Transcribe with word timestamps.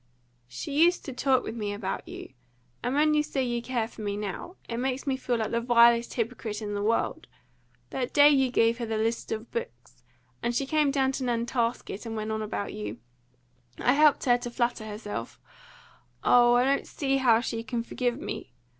"She 0.47 0.83
used 0.83 1.05
to 1.05 1.13
talk 1.13 1.43
with 1.43 1.55
me 1.55 1.73
about 1.73 2.07
you; 2.07 2.33
and 2.81 2.95
when 2.95 3.13
you 3.13 3.21
say 3.21 3.43
you 3.43 3.61
care 3.61 3.87
for 3.87 4.01
me 4.01 4.17
now, 4.17 4.55
it 4.67 4.77
makes 4.77 5.05
me 5.05 5.15
feel 5.15 5.37
like 5.37 5.51
the 5.51 5.61
vilest 5.61 6.15
hypocrite 6.15 6.59
in 6.59 6.73
the 6.73 6.81
world. 6.81 7.27
That 7.91 8.11
day 8.11 8.29
you 8.31 8.49
gave 8.49 8.79
her 8.79 8.85
the 8.87 8.97
list 8.97 9.31
of 9.31 9.51
books, 9.51 10.01
and 10.41 10.55
she 10.55 10.65
came 10.65 10.89
down 10.89 11.11
to 11.11 11.23
Nantasket, 11.23 12.07
and 12.07 12.15
went 12.15 12.31
on 12.31 12.41
about 12.41 12.73
you, 12.73 12.97
I 13.77 13.93
helped 13.93 14.25
her 14.25 14.39
to 14.39 14.49
flatter 14.49 14.87
herself 14.87 15.39
oh! 16.23 16.55
I 16.55 16.63
don't 16.65 16.87
see 16.87 17.17
how 17.17 17.39
she 17.39 17.63
can 17.63 17.83
forgive 17.83 18.19
me. 18.19 18.53